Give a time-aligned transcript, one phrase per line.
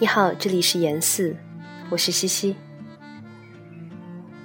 [0.00, 1.34] 你好，这里是严四，
[1.90, 2.54] 我是西西。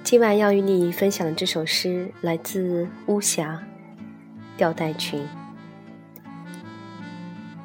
[0.02, 3.62] 今晚要与你分享的这首诗来自巫峡
[4.56, 5.24] 吊带裙。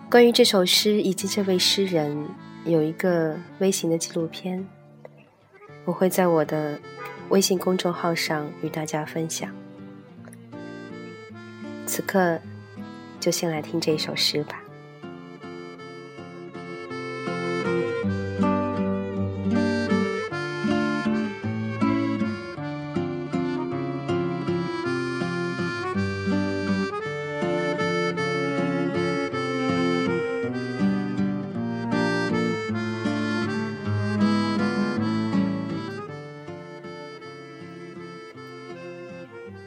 [0.07, 2.29] 关于这首诗以及这位诗人，
[2.63, 4.63] 有一个微型的纪录片，
[5.83, 6.79] 我会在我的
[7.29, 9.51] 微信公众号上与大家分享。
[11.87, 12.39] 此刻，
[13.19, 14.61] 就先来听这首诗吧。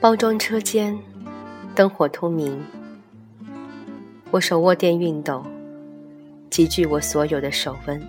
[0.03, 0.99] 包装车间，
[1.77, 2.61] 灯火通明。
[4.33, 5.47] 我手握电熨斗，
[6.51, 8.03] 集聚我所有的手温。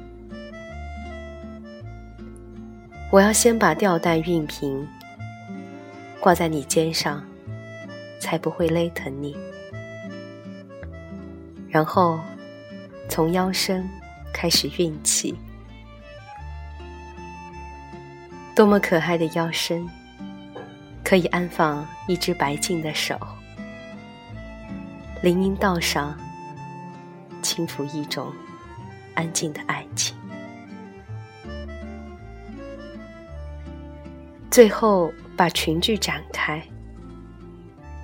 [3.11, 4.87] 我要先把吊带熨平，
[6.19, 7.23] 挂在你肩上，
[8.19, 9.37] 才不会勒疼你。
[11.69, 12.19] 然后
[13.07, 13.87] 从腰身
[14.33, 15.35] 开始熨起，
[18.55, 19.87] 多么可爱的腰身！
[21.13, 23.15] 可以安放一只白净的手，
[25.21, 26.17] 林荫道上
[27.43, 28.33] 轻抚一种
[29.13, 30.17] 安静的爱情。
[34.49, 36.59] 最后把裙裾展开，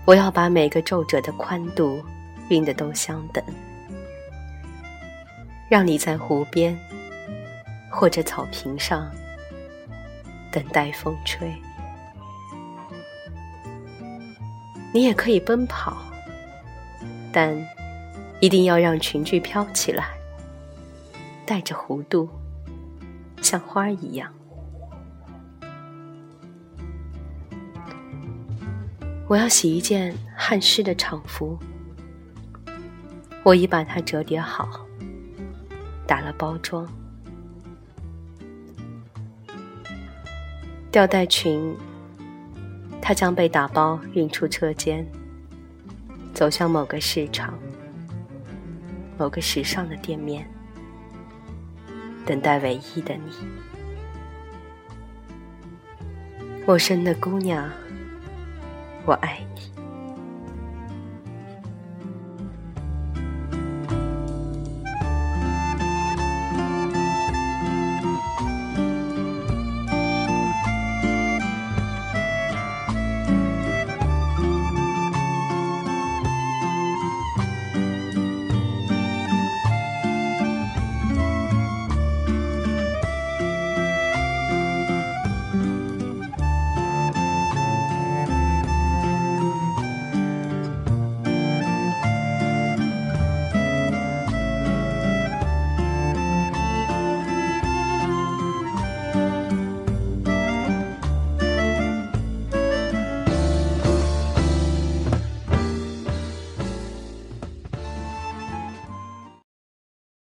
[0.06, 2.00] 我要把每个皱褶的宽度
[2.48, 3.44] 熨得都相等，
[5.68, 6.78] 让你在湖边
[7.90, 9.09] 或者草坪上
[10.52, 11.52] 等待风吹。
[14.91, 15.97] 你也可以奔跑，
[17.31, 17.55] 但
[18.39, 20.09] 一定要让裙裾飘起来，
[21.45, 22.27] 带着弧度，
[23.41, 24.33] 像花一样。
[29.27, 31.56] 我要洗一件汗湿的长服，
[33.44, 34.67] 我已把它折叠好，
[36.07, 36.88] 打了包装，
[40.91, 41.77] 吊带裙。
[43.02, 45.06] 他将被打包运出车间，
[46.34, 47.58] 走向某个市场、
[49.18, 50.48] 某个时尚的店面，
[52.26, 53.32] 等待唯一的你。
[56.68, 57.68] 陌生的姑娘，
[59.06, 59.78] 我爱你。